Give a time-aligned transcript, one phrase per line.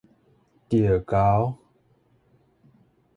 [0.67, 1.55] 著猴